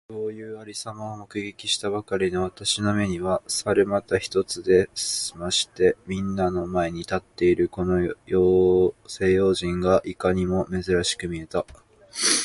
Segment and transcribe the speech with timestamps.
[0.09, 8.11] そういう有様を目撃したばかりの私の眼めには、猿股一つで済まして皆みんなの前に立っているこの
[9.05, 11.67] 西洋人がいかにも珍しく見えた。